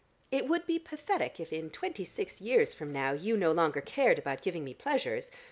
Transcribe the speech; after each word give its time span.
It 0.31 0.47
would 0.47 0.65
be 0.65 0.79
pathetic 0.79 1.39
if 1.39 1.53
in 1.53 1.69
twenty 1.69 2.03
six 2.05 2.41
years 2.41 2.73
from 2.73 2.91
now 2.91 3.11
you 3.11 3.37
no 3.37 3.51
longer 3.51 3.81
cared 3.81 4.17
about 4.17 4.41
giving 4.41 4.63
me 4.63 4.73
pleasures. 4.73 5.29